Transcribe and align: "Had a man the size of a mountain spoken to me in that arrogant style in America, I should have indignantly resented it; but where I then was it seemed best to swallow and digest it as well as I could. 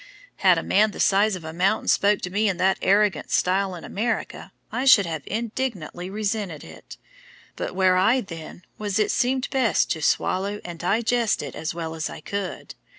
"Had 0.37 0.57
a 0.57 0.63
man 0.63 0.89
the 0.89 0.99
size 0.99 1.35
of 1.35 1.43
a 1.43 1.53
mountain 1.53 1.87
spoken 1.87 2.21
to 2.21 2.31
me 2.31 2.49
in 2.49 2.57
that 2.57 2.79
arrogant 2.81 3.29
style 3.29 3.75
in 3.75 3.83
America, 3.83 4.51
I 4.71 4.85
should 4.85 5.05
have 5.05 5.21
indignantly 5.27 6.09
resented 6.09 6.63
it; 6.63 6.97
but 7.55 7.75
where 7.75 7.97
I 7.97 8.21
then 8.21 8.63
was 8.79 8.97
it 8.97 9.11
seemed 9.11 9.47
best 9.51 9.91
to 9.91 10.01
swallow 10.01 10.59
and 10.65 10.79
digest 10.79 11.43
it 11.43 11.53
as 11.53 11.75
well 11.75 11.93
as 11.93 12.09
I 12.09 12.19
could. 12.19 12.73